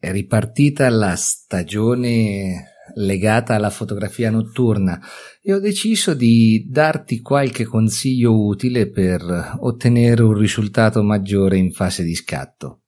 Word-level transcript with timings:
È 0.00 0.10
ripartita 0.10 0.88
la 0.88 1.14
stagione 1.14 2.70
legata 2.94 3.54
alla 3.54 3.68
fotografia 3.68 4.30
notturna 4.30 4.98
e 5.42 5.52
ho 5.52 5.60
deciso 5.60 6.14
di 6.14 6.66
darti 6.70 7.20
qualche 7.20 7.66
consiglio 7.66 8.42
utile 8.42 8.88
per 8.88 9.58
ottenere 9.60 10.22
un 10.22 10.32
risultato 10.32 11.02
maggiore 11.02 11.58
in 11.58 11.70
fase 11.72 12.02
di 12.02 12.14
scatto. 12.14 12.80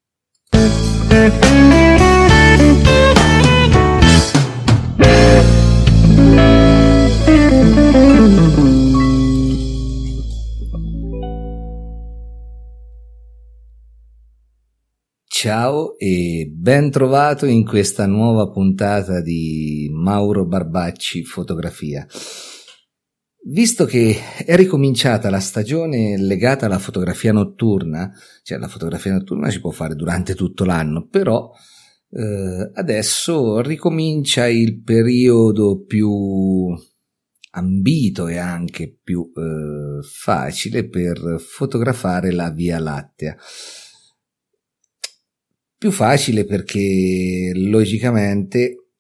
Ciao 15.43 15.99
e 15.99 16.48
ben 16.55 16.88
trovato 16.93 17.47
in 17.47 17.66
questa 17.66 18.06
nuova 18.06 18.48
puntata 18.48 19.21
di 19.21 19.91
Mauro 19.93 20.47
Barbacci 20.47 21.25
Fotografia. 21.25 22.07
Visto 23.49 23.85
che 23.85 24.16
è 24.47 24.55
ricominciata 24.55 25.30
la 25.30 25.41
stagione 25.41 26.16
legata 26.16 26.66
alla 26.66 26.79
fotografia 26.79 27.33
notturna, 27.33 28.13
cioè 28.45 28.57
la 28.57 28.69
fotografia 28.69 29.15
notturna 29.15 29.51
si 29.51 29.59
può 29.59 29.73
fare 29.73 29.97
durante 29.97 30.37
tutto 30.37 30.65
l'anno, 30.65 31.09
però 31.09 31.51
eh, 32.11 32.71
adesso 32.74 33.61
ricomincia 33.63 34.47
il 34.47 34.80
periodo 34.80 35.83
più 35.83 36.73
ambito 37.55 38.29
e 38.29 38.38
anche 38.38 38.97
più 39.02 39.29
eh, 39.35 40.05
facile 40.05 40.88
per 40.88 41.41
fotografare 41.41 42.30
la 42.30 42.51
Via 42.51 42.79
Lattea 42.79 43.37
più 45.83 45.91
facile 45.91 46.45
perché 46.45 47.51
logicamente 47.57 48.91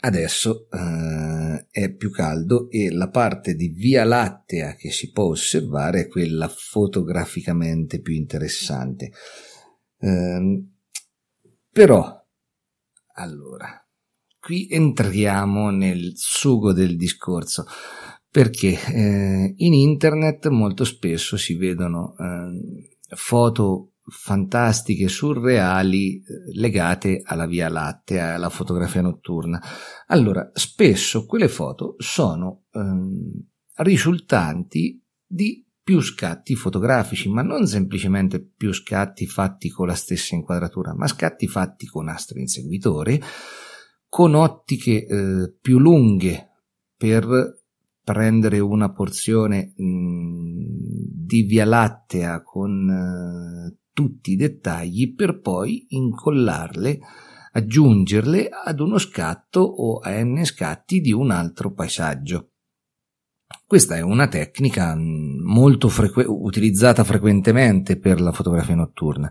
adesso 0.00 0.68
eh, 0.70 1.66
è 1.70 1.94
più 1.94 2.10
caldo 2.10 2.68
e 2.68 2.90
la 2.90 3.08
parte 3.08 3.54
di 3.54 3.68
Via 3.68 4.04
Lattea 4.04 4.74
che 4.74 4.90
si 4.90 5.12
può 5.12 5.28
osservare 5.28 6.00
è 6.00 6.08
quella 6.08 6.46
fotograficamente 6.46 8.02
più 8.02 8.12
interessante. 8.12 9.12
Eh, 9.96 10.66
però, 11.72 12.22
allora, 13.14 13.82
qui 14.38 14.68
entriamo 14.70 15.70
nel 15.70 16.12
sugo 16.16 16.74
del 16.74 16.98
discorso 16.98 17.64
perché 18.28 18.78
eh, 18.92 19.54
in 19.56 19.72
internet 19.72 20.48
molto 20.48 20.84
spesso 20.84 21.38
si 21.38 21.54
vedono 21.54 22.14
eh, 22.18 23.16
foto 23.16 23.93
fantastiche, 24.06 25.08
surreali 25.08 26.16
eh, 26.16 26.22
legate 26.54 27.22
alla 27.24 27.46
Via 27.46 27.68
Lattea, 27.68 28.34
alla 28.34 28.50
fotografia 28.50 29.00
notturna. 29.00 29.62
Allora, 30.08 30.50
spesso 30.52 31.26
quelle 31.26 31.48
foto 31.48 31.94
sono 31.98 32.64
ehm, 32.72 33.46
risultanti 33.76 35.02
di 35.26 35.64
più 35.82 36.00
scatti 36.00 36.54
fotografici, 36.54 37.28
ma 37.28 37.42
non 37.42 37.66
semplicemente 37.66 38.40
più 38.40 38.72
scatti 38.72 39.26
fatti 39.26 39.68
con 39.68 39.86
la 39.86 39.94
stessa 39.94 40.34
inquadratura, 40.34 40.94
ma 40.94 41.06
scatti 41.06 41.46
fatti 41.46 41.86
con 41.86 42.06
nastro 42.06 42.38
inseguitore, 42.38 43.20
con 44.08 44.34
ottiche 44.34 45.04
eh, 45.04 45.54
più 45.60 45.78
lunghe 45.78 46.50
per 46.96 47.62
prendere 48.02 48.60
una 48.60 48.92
porzione 48.92 49.74
mh, 49.76 50.64
di 51.26 51.42
Via 51.42 51.64
Lattea 51.64 52.42
con 52.42 52.88
eh, 52.90 53.83
tutti 53.94 54.32
i 54.32 54.36
dettagli 54.36 55.14
per 55.14 55.40
poi 55.40 55.86
incollarle, 55.90 56.98
aggiungerle 57.52 58.48
ad 58.48 58.80
uno 58.80 58.98
scatto 58.98 59.60
o 59.60 60.00
a 60.00 60.22
n 60.22 60.44
scatti 60.44 61.00
di 61.00 61.12
un 61.12 61.30
altro 61.30 61.72
paesaggio. 61.72 62.50
Questa 63.66 63.96
è 63.96 64.00
una 64.00 64.26
tecnica 64.26 64.94
mm, 64.94 65.40
molto 65.44 65.88
frequ- 65.88 66.26
utilizzata 66.28 67.04
frequentemente 67.04 67.98
per 67.98 68.20
la 68.20 68.32
fotografia 68.32 68.74
notturna. 68.74 69.30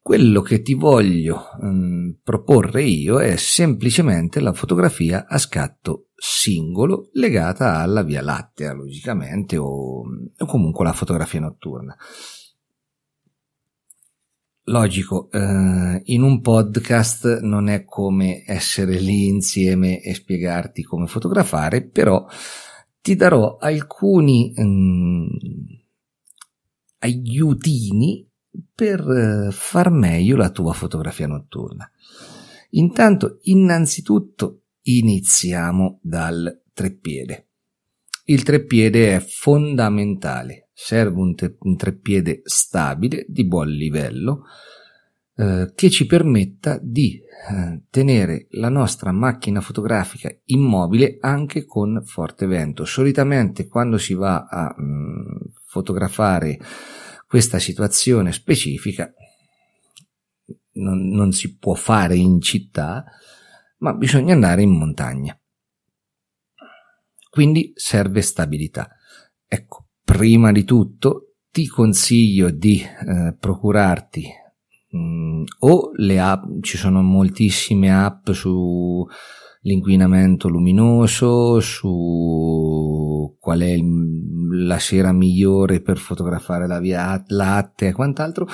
Quello 0.00 0.42
che 0.42 0.62
ti 0.62 0.74
voglio 0.74 1.48
mh, 1.60 1.66
mm, 1.66 2.10
proporre 2.22 2.82
io 2.82 3.20
è 3.20 3.36
semplicemente 3.36 4.40
la 4.40 4.52
fotografia 4.52 5.26
a 5.26 5.38
scatto 5.38 6.08
singolo 6.14 7.08
legata 7.12 7.78
alla 7.78 8.02
Via 8.02 8.22
Lattea, 8.22 8.72
logicamente, 8.74 9.56
o, 9.56 10.02
o 10.02 10.46
comunque 10.46 10.84
la 10.84 10.92
fotografia 10.92 11.40
notturna. 11.40 11.96
Logico, 14.66 15.28
eh, 15.32 16.02
in 16.04 16.22
un 16.22 16.40
podcast 16.40 17.40
non 17.40 17.68
è 17.68 17.84
come 17.84 18.44
essere 18.46 19.00
lì 19.00 19.26
insieme 19.26 20.00
e 20.00 20.14
spiegarti 20.14 20.84
come 20.84 21.08
fotografare, 21.08 21.82
però 21.82 22.24
ti 23.00 23.16
darò 23.16 23.56
alcuni 23.56 24.54
mm, 24.56 25.26
aiutini 27.00 28.24
per 28.72 29.00
eh, 29.00 29.50
far 29.50 29.90
meglio 29.90 30.36
la 30.36 30.50
tua 30.50 30.72
fotografia 30.72 31.26
notturna. 31.26 31.90
Intanto, 32.70 33.38
innanzitutto, 33.42 34.62
iniziamo 34.82 35.98
dal 36.02 36.62
treppiede. 36.72 37.48
Il 38.24 38.42
treppiede 38.42 39.16
è 39.16 39.20
fondamentale 39.20 40.62
serve 40.82 41.20
un, 41.20 41.34
te- 41.34 41.56
un 41.60 41.76
treppiede 41.76 42.40
stabile, 42.44 43.24
di 43.28 43.46
buon 43.46 43.68
livello, 43.68 44.44
eh, 45.36 45.72
che 45.74 45.90
ci 45.90 46.06
permetta 46.06 46.78
di 46.82 47.20
eh, 47.20 47.82
tenere 47.88 48.46
la 48.50 48.68
nostra 48.68 49.12
macchina 49.12 49.60
fotografica 49.60 50.34
immobile 50.46 51.18
anche 51.20 51.64
con 51.64 52.02
forte 52.04 52.46
vento. 52.46 52.84
Solitamente 52.84 53.68
quando 53.68 53.96
si 53.96 54.14
va 54.14 54.46
a 54.48 54.74
mh, 54.76 54.84
mm, 54.84 55.24
fotografare 55.66 56.58
questa 57.26 57.58
situazione 57.58 58.32
specifica 58.32 59.12
non, 60.74 61.08
non 61.08 61.32
si 61.32 61.56
può 61.56 61.74
fare 61.74 62.16
in 62.16 62.40
città, 62.40 63.04
ma 63.78 63.94
bisogna 63.94 64.34
andare 64.34 64.62
in 64.62 64.70
montagna. 64.70 65.36
Quindi 67.32 67.72
serve 67.74 68.20
stabilità. 68.20 68.90
Ecco, 69.48 69.86
prima 70.04 70.52
di 70.52 70.64
tutto 70.64 71.36
ti 71.50 71.66
consiglio 71.66 72.50
di 72.50 72.78
eh, 72.82 73.34
procurarti 73.40 74.26
mh, 74.90 74.98
mm, 74.98 75.42
o 75.60 75.92
le 75.94 76.20
app, 76.20 76.42
ci 76.60 76.76
sono 76.76 77.00
moltissime 77.00 77.90
app 77.90 78.32
su 78.32 79.06
l'inquinamento 79.62 80.48
luminoso, 80.48 81.58
su 81.60 83.36
qual 83.38 83.60
è 83.60 83.70
il, 83.70 84.66
la 84.66 84.78
sera 84.78 85.12
migliore 85.12 85.80
per 85.80 85.98
fotografare 85.98 86.66
la 86.66 86.80
via 86.80 87.22
latte 87.28 87.88
e 87.88 87.92
quant'altro, 87.92 88.46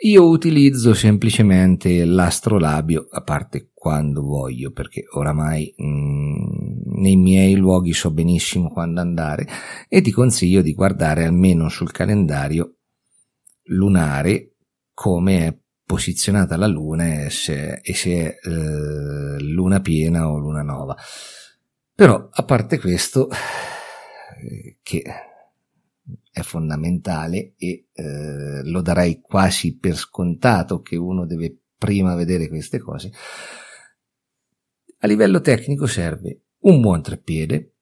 io 0.00 0.28
utilizzo 0.28 0.92
semplicemente 0.92 2.04
l'astrolabio, 2.04 3.08
a 3.10 3.22
parte 3.22 3.70
quando 3.72 4.22
voglio, 4.22 4.72
perché 4.72 5.04
oramai 5.14 5.72
mh, 5.76 5.86
mm, 5.86 6.55
nei 6.96 7.16
miei 7.16 7.54
luoghi 7.54 7.92
so 7.92 8.10
benissimo 8.10 8.68
quando 8.68 9.00
andare 9.00 9.46
e 9.88 10.00
ti 10.00 10.10
consiglio 10.10 10.62
di 10.62 10.74
guardare 10.74 11.24
almeno 11.24 11.68
sul 11.68 11.92
calendario 11.92 12.76
lunare 13.64 14.54
come 14.92 15.46
è 15.46 15.58
posizionata 15.84 16.56
la 16.56 16.66
luna 16.66 17.24
e 17.24 17.30
se, 17.30 17.80
e 17.82 17.94
se 17.94 18.10
è 18.10 18.48
eh, 18.48 19.40
luna 19.40 19.80
piena 19.80 20.28
o 20.28 20.38
luna 20.38 20.62
nova. 20.62 20.96
Però 21.94 22.28
a 22.30 22.44
parte 22.44 22.78
questo, 22.78 23.28
eh, 23.30 24.78
che 24.82 25.02
è 26.30 26.40
fondamentale 26.42 27.54
e 27.56 27.86
eh, 27.92 28.62
lo 28.64 28.82
darei 28.82 29.20
quasi 29.20 29.78
per 29.78 29.96
scontato 29.96 30.80
che 30.80 30.96
uno 30.96 31.24
deve 31.24 31.56
prima 31.78 32.14
vedere 32.14 32.48
queste 32.48 32.78
cose, 32.78 33.12
a 34.98 35.06
livello 35.06 35.40
tecnico 35.40 35.86
serve 35.86 36.45
un 36.66 36.80
buon 36.80 37.02
treppiede, 37.02 37.74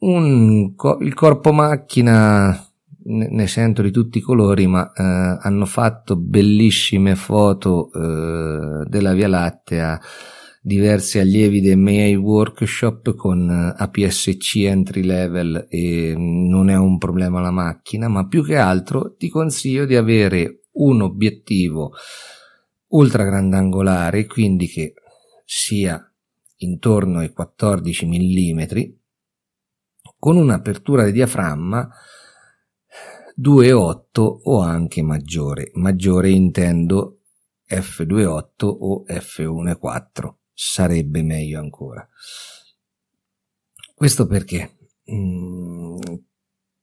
un, 0.00 0.74
il 1.00 1.14
corpo 1.14 1.52
macchina 1.52 2.68
ne 3.06 3.46
sento 3.46 3.82
di 3.82 3.90
tutti 3.90 4.18
i 4.18 4.22
colori, 4.22 4.66
ma 4.66 4.90
eh, 4.92 5.02
hanno 5.02 5.66
fatto 5.66 6.16
bellissime 6.16 7.16
foto 7.16 7.90
eh, 7.92 8.84
della 8.88 9.12
Via 9.12 9.28
Lattea, 9.28 10.00
diversi 10.62 11.18
allievi 11.18 11.60
dei 11.60 11.76
miei 11.76 12.16
workshop 12.16 13.14
con 13.14 13.50
eh, 13.50 13.74
APS-C 13.76 14.56
entry 14.64 15.02
level 15.02 15.66
e 15.68 16.14
non 16.16 16.70
è 16.70 16.76
un 16.76 16.96
problema 16.96 17.40
la 17.40 17.50
macchina, 17.50 18.08
ma 18.08 18.26
più 18.26 18.42
che 18.42 18.56
altro 18.56 19.14
ti 19.16 19.28
consiglio 19.28 19.84
di 19.84 19.96
avere 19.96 20.60
un 20.72 21.02
obiettivo 21.02 21.92
ultra 22.88 23.24
grandangolare, 23.24 24.24
quindi 24.24 24.66
che 24.66 24.94
sia 25.44 26.08
intorno 26.56 27.18
ai 27.18 27.32
14 27.32 28.06
mm, 28.06 28.62
con 30.18 30.36
un'apertura 30.36 31.04
di 31.04 31.12
diaframma 31.12 31.88
2,8 33.38 34.40
o 34.44 34.60
anche 34.60 35.02
maggiore. 35.02 35.70
Maggiore 35.74 36.30
intendo 36.30 37.20
f2.8 37.68 38.64
o 38.64 39.04
f1.4 39.06 40.34
sarebbe 40.52 41.22
meglio 41.22 41.58
ancora. 41.58 42.08
Questo 43.94 44.26
perché? 44.26 44.76
Mm, 45.10 45.96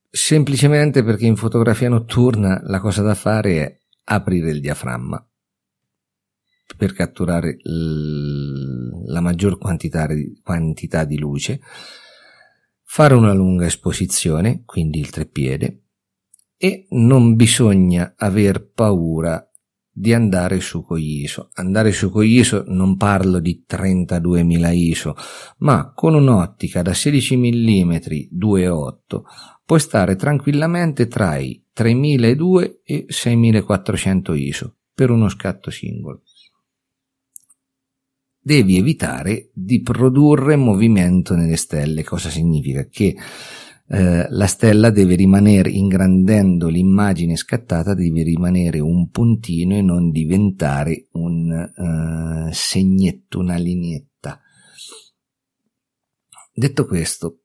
semplicemente 0.10 1.04
perché 1.04 1.26
in 1.26 1.36
fotografia 1.36 1.90
notturna 1.90 2.62
la 2.64 2.80
cosa 2.80 3.02
da 3.02 3.16
fare 3.16 3.66
è 3.66 3.80
aprire 4.04 4.52
il 4.52 4.60
diaframma 4.60 5.26
per 6.82 6.94
catturare 6.94 7.58
l- 7.62 9.04
la 9.06 9.22
maggior 9.22 9.60
quantità 9.60 10.08
quantità 10.42 11.04
di 11.04 11.20
luce, 11.20 11.60
fare 12.82 13.14
una 13.14 13.34
lunga 13.34 13.68
esposizione, 13.68 14.64
quindi 14.66 14.98
il 14.98 15.12
treppiede, 15.12 15.84
e 16.58 16.88
non 16.90 17.36
bisogna 17.36 18.16
aver 18.18 18.72
paura 18.72 19.48
di 19.92 20.12
andare 20.12 20.60
su 20.60 20.84
con 20.84 20.98
gli 20.98 21.22
ISO. 21.22 21.52
Andare 21.54 21.92
su 21.92 22.10
con 22.10 22.24
gli 22.24 22.40
ISO 22.40 22.64
non 22.66 22.98
parlo 22.98 23.38
di 23.38 23.64
32.000 23.70 24.74
ISO, 24.74 25.16
ma 25.60 25.94
con 25.94 26.16
un'ottica 26.16 26.82
da 26.82 26.96
16 26.96 27.38
mm 27.38 27.92
2.8 27.92 29.22
puoi 29.64 29.80
stare 29.80 30.16
tranquillamente 30.16 31.06
tra 31.06 31.38
i 31.38 31.64
3.002 31.78 32.80
e 32.84 33.06
6.400 33.08 34.36
ISO 34.36 34.78
per 34.96 35.12
uno 35.12 35.30
scatto 35.30 35.70
singolo. 35.70 36.24
Devi 38.44 38.78
evitare 38.78 39.52
di 39.54 39.82
produrre 39.82 40.56
movimento 40.56 41.36
nelle 41.36 41.58
stelle. 41.58 42.04
Cosa 42.04 42.30
significa? 42.30 42.88
Che 42.88 43.16
eh, 43.88 44.26
la 44.30 44.48
stella 44.48 44.90
deve 44.90 45.16
rimanere, 45.16 45.70
ingrandendo 45.70 46.68
l'immagine 46.70 47.36
scattata, 47.36 47.94
deve 47.94 48.24
rimanere 48.24 48.80
un 48.80 49.10
puntino 49.10 49.76
e 49.76 49.82
non 49.82 50.10
diventare 50.10 51.08
un 51.12 51.52
uh, 51.52 52.52
segnetto, 52.52 53.40
una 53.40 53.58
lineetta. 53.58 54.42
Detto 56.54 56.86
questo, 56.86 57.42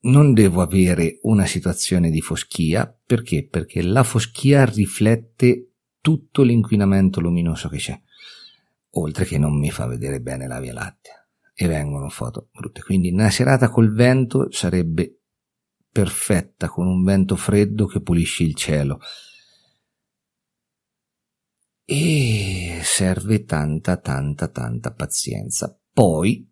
non 0.00 0.32
devo 0.32 0.62
avere 0.62 1.18
una 1.22 1.46
situazione 1.46 2.10
di 2.10 2.20
foschia, 2.20 2.98
perché? 3.06 3.46
Perché 3.46 3.82
la 3.82 4.02
foschia 4.02 4.64
riflette 4.64 5.72
tutto 6.00 6.42
l'inquinamento 6.42 7.20
luminoso 7.20 7.68
che 7.68 7.76
c'è, 7.76 8.00
oltre 8.94 9.24
che 9.24 9.38
non 9.38 9.58
mi 9.58 9.70
fa 9.70 9.86
vedere 9.86 10.20
bene 10.20 10.46
la 10.46 10.60
Via 10.60 10.72
Lattea 10.72 11.26
e 11.54 11.66
vengono 11.66 12.08
foto 12.08 12.48
brutte. 12.52 12.82
Quindi 12.82 13.10
una 13.10 13.30
serata 13.30 13.68
col 13.68 13.92
vento 13.92 14.50
sarebbe 14.50 15.20
perfetta, 15.90 16.68
con 16.68 16.86
un 16.86 17.04
vento 17.04 17.36
freddo 17.36 17.86
che 17.86 18.00
pulisce 18.00 18.42
il 18.42 18.54
cielo. 18.54 18.98
E 21.86 22.80
serve 22.82 23.44
tanta, 23.44 23.96
tanta, 23.98 24.48
tanta 24.48 24.92
pazienza. 24.92 25.78
Poi, 25.92 26.50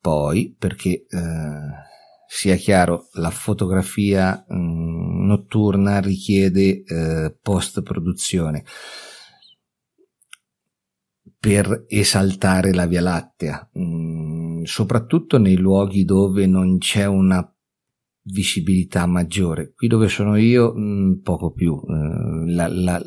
poi, 0.00 0.54
perché 0.58 1.06
eh, 1.08 1.84
sia 2.28 2.56
chiaro, 2.56 3.08
la 3.12 3.30
fotografia 3.30 4.44
mh, 4.46 4.56
mm, 4.56 5.26
notturna 5.26 6.00
richiede 6.00 6.82
eh, 6.82 7.38
post 7.40 7.82
produzione 7.82 8.64
per 11.38 11.84
esaltare 11.88 12.72
la 12.72 12.86
Via 12.86 13.00
Lattea, 13.00 13.70
mm, 13.78 14.62
soprattutto 14.64 15.38
nei 15.38 15.56
luoghi 15.56 16.04
dove 16.04 16.46
non 16.46 16.78
c'è 16.78 17.04
una 17.06 17.48
visibilità 18.22 19.06
maggiore. 19.06 19.72
Qui 19.74 19.88
dove 19.88 20.08
sono 20.08 20.36
io, 20.36 20.74
mm, 20.76 21.20
poco 21.22 21.52
più. 21.52 21.72
Uh, 21.74 22.44
la, 22.46 22.68
la, 22.68 23.00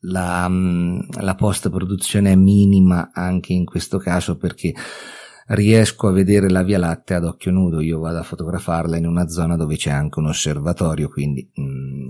la, 0.00 0.48
mm, 0.48 1.00
la 1.20 1.34
post 1.34 1.70
produzione 1.70 2.32
è 2.32 2.36
minima 2.36 3.10
anche 3.12 3.52
in 3.52 3.64
questo 3.64 3.98
caso 3.98 4.36
perché 4.36 4.74
riesco 5.48 6.08
a 6.08 6.12
vedere 6.12 6.50
la 6.50 6.62
Via 6.62 6.78
Lattea 6.78 7.18
ad 7.18 7.24
occhio 7.24 7.50
nudo. 7.50 7.80
Io 7.80 7.98
vado 7.98 8.18
a 8.18 8.22
fotografarla 8.22 8.96
in 8.96 9.06
una 9.06 9.28
zona 9.28 9.56
dove 9.56 9.76
c'è 9.76 9.90
anche 9.90 10.18
un 10.18 10.26
osservatorio, 10.26 11.08
quindi 11.08 11.48
mh, 11.54 12.06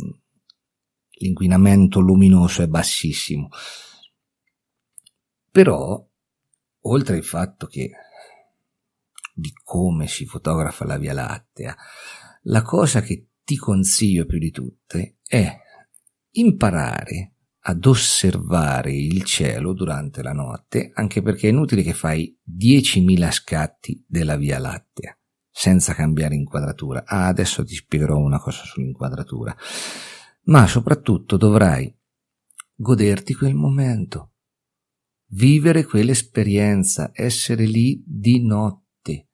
l'inquinamento 1.20 2.00
luminoso 2.00 2.62
è 2.62 2.66
bassissimo. 2.66 3.48
Però, 5.50 6.06
oltre 6.82 7.16
al 7.16 7.24
fatto 7.24 7.66
che 7.66 7.90
di 9.34 9.52
come 9.62 10.08
si 10.08 10.26
fotografa 10.26 10.84
la 10.84 10.98
Via 10.98 11.12
Lattea, 11.12 11.76
la 12.42 12.62
cosa 12.62 13.00
che 13.00 13.28
ti 13.44 13.56
consiglio 13.56 14.26
più 14.26 14.38
di 14.38 14.50
tutte 14.50 15.18
è 15.26 15.56
imparare 16.32 17.34
ad 17.60 17.84
osservare 17.84 18.92
il 18.92 19.22
cielo 19.24 19.72
durante 19.72 20.22
la 20.22 20.32
notte, 20.32 20.90
anche 20.94 21.22
perché 21.22 21.48
è 21.48 21.50
inutile 21.50 21.82
che 21.82 21.92
fai 21.92 22.36
10.000 22.44 23.30
scatti 23.30 24.04
della 24.06 24.36
Via 24.36 24.58
Lattea 24.58 25.16
senza 25.50 25.92
cambiare 25.92 26.36
inquadratura. 26.36 27.04
Ah, 27.04 27.26
adesso 27.26 27.64
ti 27.64 27.74
spiegherò 27.74 28.16
una 28.16 28.38
cosa 28.38 28.62
sull'inquadratura. 28.62 29.56
Ma 30.44 30.66
soprattutto 30.68 31.36
dovrai 31.36 31.92
goderti 32.74 33.34
quel 33.34 33.54
momento, 33.54 34.34
vivere 35.28 35.84
quell'esperienza, 35.84 37.10
essere 37.12 37.64
lì 37.64 38.02
di 38.06 38.44
notte, 38.44 39.28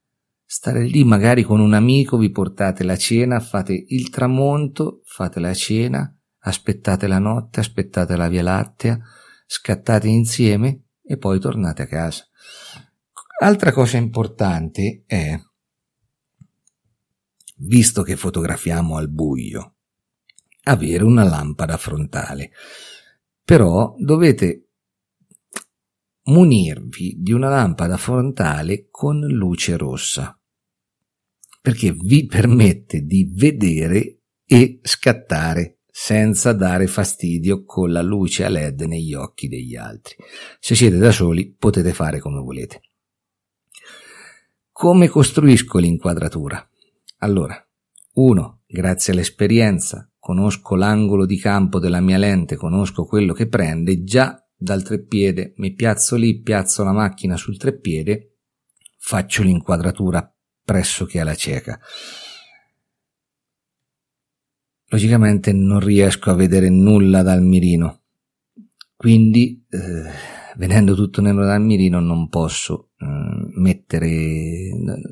stare 0.44 0.84
lì 0.84 1.04
magari 1.04 1.42
con 1.42 1.60
un 1.60 1.74
amico, 1.74 2.16
vi 2.16 2.30
portate 2.30 2.84
la 2.84 2.96
cena, 2.96 3.40
fate 3.40 3.84
il 3.88 4.10
tramonto, 4.10 5.00
fate 5.04 5.40
la 5.40 5.54
cena, 5.54 6.16
aspettate 6.40 7.06
la 7.06 7.18
notte, 7.18 7.60
aspettate 7.60 8.16
la 8.16 8.28
via 8.28 8.42
lattea, 8.42 8.98
scattate 9.46 10.08
insieme 10.08 10.84
e 11.02 11.16
poi 11.16 11.38
tornate 11.38 11.82
a 11.82 11.86
casa. 11.86 12.26
Altra 13.40 13.72
cosa 13.72 13.96
importante 13.96 15.02
è, 15.06 15.38
visto 17.56 18.02
che 18.02 18.16
fotografiamo 18.16 18.96
al 18.96 19.10
buio, 19.10 19.74
avere 20.64 21.04
una 21.04 21.24
lampada 21.24 21.76
frontale. 21.76 22.50
Però 23.42 23.94
dovete 23.98 24.63
munirvi 26.24 27.16
di 27.18 27.32
una 27.32 27.48
lampada 27.48 27.96
frontale 27.96 28.88
con 28.90 29.20
luce 29.20 29.76
rossa, 29.76 30.38
perché 31.60 31.92
vi 31.92 32.26
permette 32.26 33.02
di 33.02 33.30
vedere 33.32 34.20
e 34.44 34.80
scattare 34.82 35.78
senza 35.90 36.52
dare 36.52 36.86
fastidio 36.86 37.64
con 37.64 37.92
la 37.92 38.02
luce 38.02 38.44
a 38.44 38.48
led 38.48 38.80
negli 38.82 39.14
occhi 39.14 39.48
degli 39.48 39.76
altri. 39.76 40.16
Se 40.58 40.74
siete 40.74 40.96
da 40.96 41.12
soli 41.12 41.54
potete 41.54 41.92
fare 41.92 42.18
come 42.18 42.40
volete. 42.40 42.80
Come 44.72 45.08
costruisco 45.08 45.78
l'inquadratura? 45.78 46.68
Allora, 47.18 47.56
uno, 48.14 48.64
Grazie 48.74 49.12
all'esperienza, 49.12 50.10
conosco 50.18 50.74
l'angolo 50.74 51.26
di 51.26 51.38
campo 51.38 51.78
della 51.78 52.00
mia 52.00 52.18
lente, 52.18 52.56
conosco 52.56 53.04
quello 53.04 53.32
che 53.32 53.46
prende, 53.46 54.02
già 54.02 54.43
dal 54.64 54.82
treppiede, 54.82 55.52
mi 55.58 55.72
piazzo 55.74 56.16
lì, 56.16 56.40
piazzo 56.40 56.82
la 56.82 56.92
macchina 56.92 57.36
sul 57.36 57.56
treppiede, 57.56 58.38
faccio 58.98 59.42
l'inquadratura 59.44 60.28
pressoché 60.64 61.20
alla 61.20 61.34
cieca. 61.34 61.78
Logicamente 64.88 65.52
non 65.52 65.80
riesco 65.80 66.30
a 66.30 66.34
vedere 66.34 66.70
nulla 66.70 67.22
dal 67.22 67.42
mirino, 67.42 68.02
quindi 68.96 69.64
eh, 69.68 70.10
vedendo 70.56 70.94
tutto 70.94 71.20
nero 71.20 71.44
dal 71.44 71.60
mirino 71.60 72.00
non 72.00 72.28
posso 72.28 72.90
eh, 72.98 73.06
mettere, 73.56 74.08
n- 74.08 75.02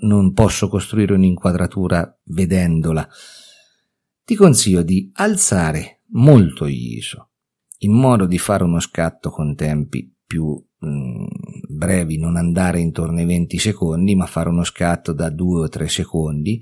non 0.00 0.32
posso 0.32 0.68
costruire 0.68 1.14
un'inquadratura 1.14 2.18
vedendola. 2.24 3.06
Ti 4.24 4.34
consiglio 4.36 4.82
di 4.82 5.10
alzare 5.14 6.02
molto 6.10 6.68
gli 6.68 6.96
ISO 6.96 7.31
in 7.84 7.92
modo 7.92 8.26
di 8.26 8.38
fare 8.38 8.64
uno 8.64 8.80
scatto 8.80 9.30
con 9.30 9.54
tempi 9.54 10.12
più 10.26 10.52
mh, 10.78 10.88
mm, 10.88 11.26
brevi, 11.68 12.18
non 12.18 12.36
andare 12.36 12.80
intorno 12.80 13.18
ai 13.18 13.26
20 13.26 13.58
secondi, 13.58 14.14
ma 14.14 14.26
fare 14.26 14.48
uno 14.48 14.64
scatto 14.64 15.12
da 15.12 15.30
2 15.30 15.62
o 15.62 15.68
3 15.68 15.88
secondi, 15.88 16.60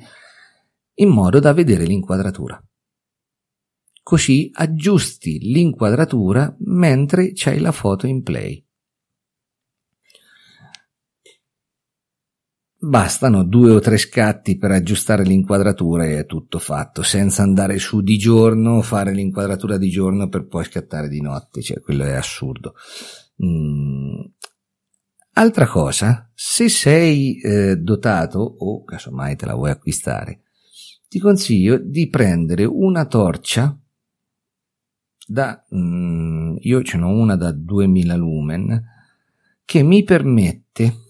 in 0.94 1.08
modo 1.08 1.38
da 1.40 1.52
vedere 1.52 1.84
l'inquadratura. 1.84 2.62
Così 4.02 4.50
aggiusti 4.52 5.38
l'inquadratura 5.38 6.54
mentre 6.60 7.32
c'hai 7.34 7.60
la 7.60 7.72
foto 7.72 8.06
in 8.06 8.22
play. 8.22 8.64
Bastano 12.82 13.44
due 13.44 13.72
o 13.72 13.78
tre 13.78 13.98
scatti 13.98 14.56
per 14.56 14.70
aggiustare 14.70 15.22
l'inquadratura 15.22 16.06
e 16.06 16.20
è 16.20 16.24
tutto 16.24 16.58
fatto, 16.58 17.02
senza 17.02 17.42
andare 17.42 17.78
su 17.78 18.00
di 18.00 18.16
giorno, 18.16 18.80
fare 18.80 19.12
l'inquadratura 19.12 19.76
di 19.76 19.90
giorno 19.90 20.30
per 20.30 20.46
poi 20.46 20.64
scattare 20.64 21.10
di 21.10 21.20
notte, 21.20 21.60
cioè 21.60 21.78
quello 21.80 22.04
è 22.04 22.12
assurdo. 22.12 22.74
Mm. 23.44 24.20
Altra 25.32 25.66
cosa, 25.66 26.30
se 26.32 26.70
sei 26.70 27.38
eh, 27.40 27.76
dotato 27.76 28.38
o 28.38 28.82
casomai 28.82 29.36
te 29.36 29.44
la 29.44 29.54
vuoi 29.54 29.72
acquistare, 29.72 30.44
ti 31.06 31.18
consiglio 31.18 31.76
di 31.76 32.08
prendere 32.08 32.64
una 32.64 33.04
torcia 33.04 33.78
da, 35.26 35.66
mm, 35.74 36.56
io 36.60 36.82
ce 36.82 36.96
n'ho 36.96 37.10
una 37.10 37.36
da 37.36 37.52
2000 37.52 38.16
lumen 38.16 38.82
che 39.66 39.82
mi 39.82 40.02
permette 40.02 41.08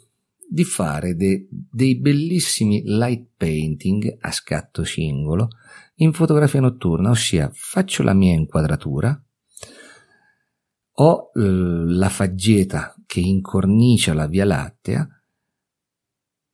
di 0.53 0.65
fare 0.65 1.15
de, 1.15 1.47
dei 1.49 1.97
bellissimi 1.97 2.83
light 2.85 3.29
painting 3.37 4.17
a 4.19 4.33
scatto 4.33 4.83
singolo 4.83 5.49
in 5.97 6.13
fotografia 6.13 6.61
notturna, 6.61 7.11
ossia 7.11 7.51
faccio 7.53 8.03
la 8.03 8.15
mia 8.15 8.33
inquadratura, 8.33 9.23
ho 10.93 11.31
la 11.35 12.09
faggeta 12.09 12.95
che 13.07 13.21
incornicia 13.21 14.13
la 14.13 14.27
Via 14.27 14.45
Lattea, 14.45 15.07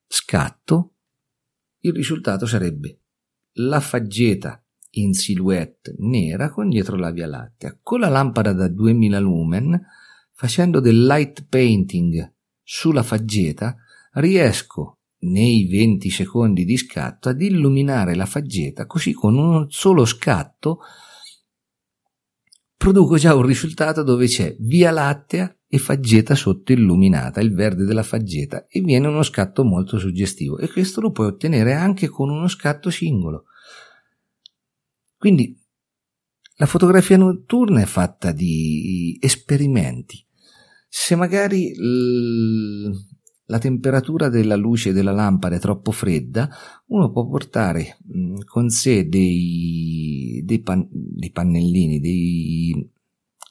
scatto, 0.07 0.95
il 1.81 1.93
risultato 1.93 2.45
sarebbe 2.45 3.00
la 3.59 3.81
faggeta 3.81 4.62
in 4.91 5.15
silhouette 5.15 5.95
nera 5.99 6.50
con 6.50 6.69
dietro 6.69 6.97
la 6.97 7.11
Via 7.11 7.26
Lattea. 7.26 7.79
Con 7.83 8.00
la 8.00 8.09
lampada 8.09 8.53
da 8.53 8.69
2000 8.69 9.19
lumen, 9.21 9.81
facendo 10.33 10.81
del 10.81 11.05
light 11.05 11.47
painting 11.49 12.35
sulla 12.62 13.03
faggeta, 13.03 13.76
riesco 14.16 14.99
nei 15.18 15.66
20 15.66 16.11
secondi 16.11 16.64
di 16.64 16.76
scatto 16.76 17.28
ad 17.28 17.40
illuminare 17.40 18.14
la 18.14 18.26
faggeta, 18.26 18.87
così 18.87 19.12
con 19.12 19.37
un 19.37 19.66
solo 19.68 20.04
scatto 20.04 20.80
produco 22.76 23.16
già 23.16 23.35
un 23.35 23.44
risultato 23.44 24.02
dove 24.02 24.26
c'è 24.26 24.54
Via 24.61 24.90
Lattea 24.90 25.56
e 25.68 25.78
faggeta 25.78 26.35
sotto 26.35 26.73
illuminata, 26.73 27.40
il 27.40 27.52
verde 27.52 27.85
della 27.85 28.02
faggeta, 28.04 28.66
e 28.68 28.80
viene 28.80 29.08
uno 29.08 29.23
scatto 29.23 29.64
molto 29.64 29.99
suggestivo. 29.99 30.58
E 30.58 30.68
questo 30.68 31.00
lo 31.00 31.11
puoi 31.11 31.26
ottenere 31.26 31.73
anche 31.73 32.08
con 32.08 32.30
uno 32.30 32.46
scatto 32.46 32.90
singolo. 32.90 33.46
Quindi 35.18 35.58
la 36.58 36.66
fotografia 36.66 37.16
notturna 37.16 37.80
è 37.80 37.87
fatta 37.87 38.30
di 38.30 39.18
esperimenti. 39.20 40.25
Se 40.88 41.16
magari 41.16 41.75
la 43.47 43.59
temperatura 43.59 44.29
della 44.29 44.57
luce 44.57 44.93
della 44.93 45.12
lampada 45.12 45.57
è 45.57 45.61
troppo 45.61 45.93
fredda, 45.93 46.49
uno 46.87 47.11
può 47.11 47.26
portare 47.26 47.99
mm, 48.15 48.41
con 48.45 48.69
sé 48.71 49.09
dei, 49.09 50.43
dei, 50.45 50.61
pan, 50.61 50.87
dei 50.91 51.31
pannellini, 51.31 52.00
dei, 52.00 52.91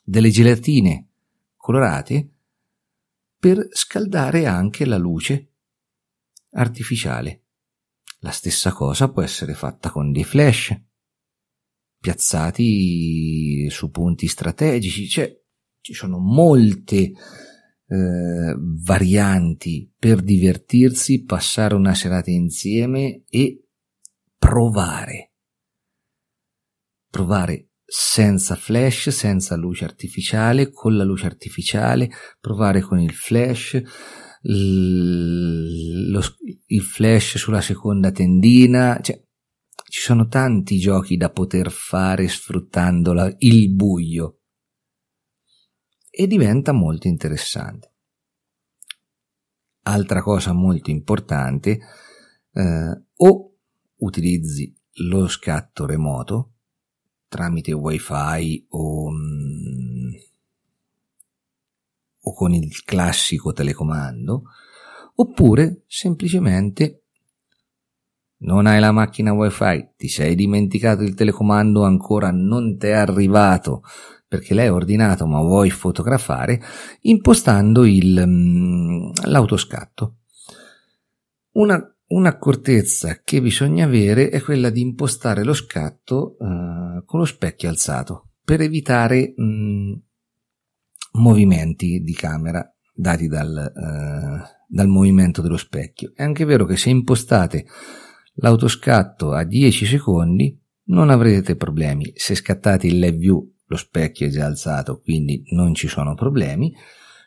delle 0.03 0.29
gelatine 0.29 1.07
colorate 1.55 2.29
per 3.39 3.67
scaldare 3.71 4.45
anche 4.45 4.85
la 4.85 4.97
luce 4.97 5.51
artificiale. 6.51 7.41
La 8.19 8.31
stessa 8.31 8.71
cosa 8.71 9.09
può 9.09 9.21
essere 9.21 9.53
fatta 9.53 9.91
con 9.91 10.11
dei 10.11 10.23
flash 10.23 10.77
piazzati 11.99 13.69
su 13.69 13.89
punti 13.91 14.27
strategici, 14.27 15.07
cioè 15.07 15.41
ci 15.81 15.93
sono 15.93 16.17
molte 16.17 17.13
eh, 17.87 18.55
varianti 18.57 19.91
per 19.97 20.21
divertirsi, 20.21 21.23
passare 21.23 21.75
una 21.75 21.93
serata 21.93 22.31
insieme 22.31 23.23
e 23.29 23.67
provare. 24.37 25.33
Provare 27.09 27.69
senza 27.85 28.55
flash, 28.55 29.09
senza 29.09 29.55
luce 29.55 29.85
artificiale, 29.85 30.71
con 30.71 30.95
la 30.97 31.03
luce 31.03 31.27
artificiale, 31.27 32.09
provare 32.39 32.81
con 32.81 32.99
il 32.99 33.13
flash, 33.13 33.81
lo, 34.41 36.21
il 36.67 36.81
flash 36.81 37.37
sulla 37.37 37.61
seconda 37.61 38.11
tendina, 38.11 38.99
cioè 39.01 39.21
ci 39.87 40.01
sono 40.01 40.27
tanti 40.27 40.77
giochi 40.77 41.15
da 41.15 41.29
poter 41.29 41.71
fare 41.71 42.27
sfruttando 42.27 43.13
la, 43.13 43.33
il 43.37 43.71
buio 43.71 44.34
e 46.15 46.27
diventa 46.27 46.71
molto 46.71 47.07
interessante. 47.07 47.91
Altra 49.83 50.21
cosa 50.21 50.53
molto 50.53 50.89
importante, 50.89 51.79
eh, 52.53 53.01
o 53.15 53.53
utilizzi 53.97 54.73
lo 54.99 55.27
scatto 55.27 55.85
remoto 55.85 56.51
tramite 57.27 57.73
wifi 57.73 58.65
o, 58.69 59.11
mm, 59.11 60.13
o 62.21 62.33
con 62.33 62.53
il 62.53 62.81
classico 62.83 63.51
telecomando, 63.51 64.43
oppure 65.15 65.83
semplicemente 65.85 67.04
non 68.37 68.65
hai 68.65 68.79
la 68.79 68.91
macchina 68.91 69.33
wifi, 69.33 69.91
ti 69.95 70.07
sei 70.07 70.35
dimenticato 70.35 71.03
il 71.03 71.13
telecomando, 71.13 71.83
ancora 71.83 72.31
non 72.31 72.77
ti 72.77 72.87
è 72.87 72.91
arrivato 72.91 73.81
perché 74.27 74.53
l'hai 74.53 74.69
ordinato 74.69 75.25
ma 75.25 75.39
vuoi 75.39 75.69
fotografare, 75.69 76.61
impostando 77.01 77.85
il, 77.85 78.23
mm, 78.25 79.09
l'autoscatto. 79.25 80.17
Una, 81.53 81.81
un'accortezza 82.07 83.21
che 83.23 83.41
bisogna 83.41 83.85
avere 83.85 84.29
è 84.29 84.41
quella 84.41 84.69
di 84.69 84.81
impostare 84.81 85.43
lo 85.43 85.53
scatto 85.53 86.35
uh, 86.37 87.05
con 87.05 87.19
lo 87.19 87.25
specchio 87.25 87.69
alzato 87.69 88.31
per 88.43 88.61
evitare 88.61 89.33
mh, 89.35 89.43
mm, 89.43 89.93
movimenti 91.13 92.01
di 92.01 92.13
camera 92.13 92.69
dati 92.93 93.27
dal, 93.27 93.71
uh, 93.73 94.43
dal 94.67 94.87
movimento 94.87 95.41
dello 95.41 95.57
specchio. 95.57 96.11
È 96.13 96.23
anche 96.23 96.43
vero 96.43 96.65
che 96.65 96.75
se 96.75 96.89
impostate 96.89 97.65
l'autoscatto 98.35 99.31
a 99.31 99.43
10 99.43 99.85
secondi 99.85 100.59
non 100.87 101.09
avrete 101.09 101.55
problemi. 101.55 102.11
Se 102.15 102.35
scattate 102.35 102.87
il 102.87 102.99
live 102.99 103.17
view 103.17 103.53
lo 103.67 103.77
specchio 103.77 104.27
è 104.27 104.29
già 104.29 104.45
alzato, 104.45 104.99
quindi 104.99 105.43
non 105.51 105.73
ci 105.73 105.87
sono 105.87 106.13
problemi. 106.13 106.73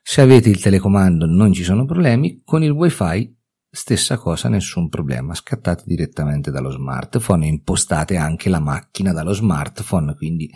Se 0.03 0.21
avete 0.21 0.49
il 0.49 0.61
telecomando 0.61 1.27
non 1.27 1.53
ci 1.53 1.65
sono 1.65 1.85
problemi, 1.85 2.43
con 2.45 2.62
il 2.62 2.71
wifi 2.71 3.37
stessa 3.71 4.17
cosa, 4.17 4.49
nessun 4.49 4.88
problema, 4.88 5.35
scattate 5.35 5.83
direttamente 5.85 6.50
dallo 6.50 6.71
smartphone 6.71 7.47
impostate 7.47 8.17
anche 8.17 8.49
la 8.49 8.61
macchina 8.61 9.12
dallo 9.12 9.33
smartphone, 9.33 10.15
quindi 10.15 10.50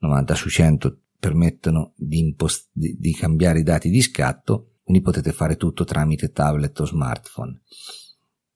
90 0.00 0.34
su 0.34 0.48
100 0.48 0.98
permettono 1.18 1.92
di, 1.96 2.18
impost- 2.18 2.70
di 2.72 3.12
cambiare 3.14 3.60
i 3.60 3.64
dati 3.64 3.88
di 3.88 4.02
scatto, 4.02 4.74
quindi 4.82 5.02
potete 5.02 5.32
fare 5.32 5.56
tutto 5.56 5.84
tramite 5.84 6.30
tablet 6.30 6.78
o 6.80 6.84
smartphone. 6.84 7.60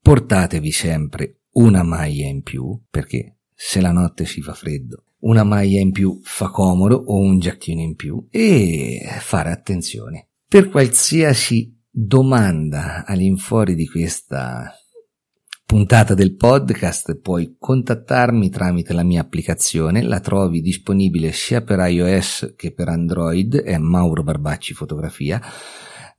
Portatevi 0.00 0.71
sempre 0.71 1.41
una 1.52 1.82
maglia 1.82 2.26
in 2.26 2.42
più, 2.42 2.80
perché 2.90 3.38
se 3.54 3.80
la 3.80 3.92
notte 3.92 4.25
si 4.25 4.40
fa 4.40 4.54
freddo 4.54 5.04
una 5.23 5.44
maglia 5.44 5.80
in 5.80 5.92
più 5.92 6.18
fa 6.23 6.49
comodo 6.49 6.97
o 6.97 7.18
un 7.18 7.38
giacchino 7.38 7.80
in 7.80 7.94
più 7.94 8.26
e 8.30 9.00
fare 9.21 9.50
attenzione. 9.50 10.28
Per 10.49 10.68
qualsiasi 10.68 11.76
domanda 11.90 13.04
all'infuori 13.06 13.75
di 13.75 13.87
questa 13.87 14.73
puntata 15.64 16.14
del 16.14 16.37
podcast 16.37 17.18
puoi 17.21 17.56
contattarmi 17.59 18.50
tramite 18.50 18.92
la 18.92 19.04
mia 19.04 19.21
applicazione, 19.21 20.02
la 20.02 20.21
trovi 20.21 20.61
disponibile 20.61 21.32
sia 21.32 21.62
per 21.62 21.78
iOS 21.78 22.54
che 22.56 22.73
per 22.73 22.88
Android, 22.88 23.56
è 23.56 23.78
Mauro 23.78 24.23
Barbacci 24.23 24.75
Fotografia 24.75 25.40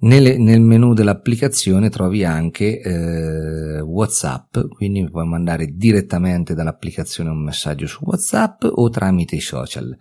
nel, 0.04 0.40
nel 0.40 0.62
menu 0.62 0.94
dell'applicazione 0.94 1.90
trovi 1.90 2.24
anche 2.24 2.80
eh, 2.80 3.80
WhatsApp, 3.80 4.58
quindi 4.70 5.10
puoi 5.10 5.28
mandare 5.28 5.68
direttamente 5.74 6.54
dall'applicazione 6.54 7.30
un 7.30 7.44
messaggio 7.44 7.88
su 7.88 8.04
WhatsApp 8.04 8.64
o 8.64 8.90
tramite 8.90 9.36
i 9.36 9.42
social. 9.42 9.96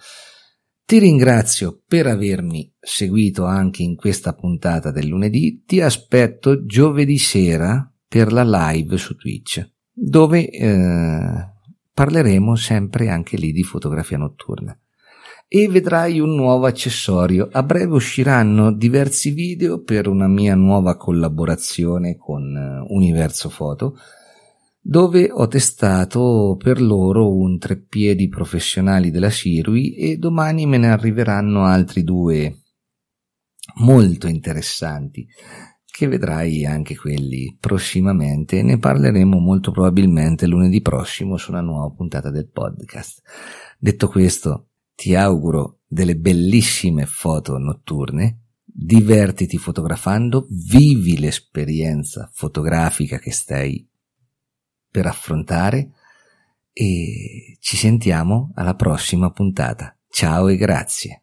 Ti 0.85 0.99
ringrazio 0.99 1.83
per 1.87 2.07
avermi 2.07 2.75
seguito 2.81 3.45
anche 3.45 3.83
in 3.83 3.95
questa 3.95 4.35
puntata 4.35 4.91
del 4.91 5.07
lunedì. 5.07 5.63
Ti 5.65 5.81
aspetto 5.81 6.65
giovedì 6.65 7.19
sera 7.19 7.91
per 8.09 8.33
la 8.33 8.45
live 8.45 8.97
su 8.97 9.15
Twitch, 9.15 9.65
dove 9.91 10.51
eh, 10.51 11.49
parleremo 11.95 12.57
sempre 12.57 13.09
anche 13.09 13.37
lì 13.37 13.53
di 13.53 13.63
fotografia 13.63 14.19
notturna 14.19 14.77
e 15.55 15.69
vedrai 15.69 16.19
un 16.19 16.35
nuovo 16.35 16.65
accessorio. 16.65 17.47
A 17.53 17.63
breve 17.63 17.93
usciranno 17.93 18.73
diversi 18.73 19.33
video 19.33 19.83
per 19.83 20.09
una 20.09 20.27
mia 20.27 20.55
nuova 20.55 20.97
collaborazione 20.97 22.17
con 22.17 22.57
eh, 22.57 22.87
Universo 22.89 23.51
Foto, 23.51 23.99
dove 24.81 25.29
ho 25.31 25.47
testato 25.49 26.57
per 26.59 26.81
loro 26.81 27.37
un 27.37 27.59
treppiedi 27.59 28.29
professionali 28.29 29.11
della 29.11 29.29
Sirui 29.29 29.95
e 29.95 30.17
domani 30.17 30.65
me 30.65 30.79
ne 30.79 30.91
arriveranno 30.91 31.65
altri 31.65 32.03
due 32.03 32.63
molto 33.81 34.29
interessanti 34.29 35.27
che 35.85 36.09
vedrai 36.09 36.65
anche 36.65 36.97
quelli 36.97 37.55
prossimamente 37.61 38.63
ne 38.63 38.79
parleremo 38.79 39.39
molto 39.39 39.71
probabilmente 39.71 40.47
lunedì 40.47 40.81
prossimo 40.81 41.37
su 41.37 41.51
una 41.51 41.61
nuova 41.61 41.95
puntata 41.95 42.31
del 42.31 42.49
podcast. 42.49 43.21
Detto 43.79 44.09
questo, 44.09 44.69
ti 44.95 45.15
auguro 45.15 45.81
delle 45.87 46.17
bellissime 46.17 47.07
foto 47.07 47.59
notturne, 47.59 48.39
divertiti 48.65 49.59
fotografando, 49.59 50.47
vivi 50.49 51.19
l'esperienza 51.19 52.31
fotografica 52.33 53.19
che 53.19 53.33
stai 53.33 53.87
per 54.91 55.07
affrontare 55.07 55.93
e 56.73 57.57
ci 57.61 57.77
sentiamo 57.77 58.53
alla 58.55 58.75
prossima 58.75 59.31
puntata. 59.31 59.97
Ciao 60.09 60.49
e 60.49 60.57
grazie. 60.57 61.23